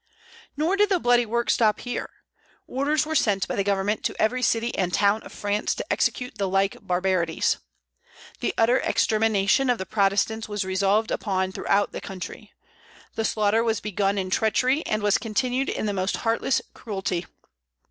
Nor 0.57 0.77
did 0.77 0.89
the 0.89 0.97
bloody 0.99 1.27
work 1.27 1.51
stop 1.51 1.81
here; 1.81 2.09
orders 2.65 3.05
were 3.05 3.13
sent 3.13 3.47
by 3.47 3.55
the 3.55 3.63
Government 3.63 4.03
to 4.05 4.19
every 4.19 4.41
city 4.41 4.75
and 4.75 4.91
town 4.91 5.21
of 5.21 5.31
France 5.31 5.75
to 5.75 5.85
execute 5.93 6.39
the 6.39 6.47
like 6.49 6.75
barbarities. 6.81 7.57
The 8.39 8.51
utter 8.57 8.77
extermination 8.77 9.69
of 9.69 9.77
the 9.77 9.85
Protestants 9.85 10.49
was 10.49 10.65
resolved 10.65 11.11
upon 11.11 11.51
throughout 11.51 11.91
the 11.91 12.01
country. 12.01 12.51
The 13.13 13.23
slaughter 13.25 13.63
was 13.63 13.79
begun 13.79 14.17
in 14.17 14.31
treachery 14.31 14.83
and 14.87 15.03
was 15.03 15.19
continued 15.19 15.69
in 15.69 15.85
the 15.85 15.93
most 15.93 16.17
heartless 16.17 16.63
cruelty. 16.73 17.27